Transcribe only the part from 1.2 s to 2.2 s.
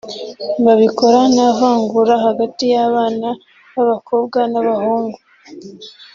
nta vangura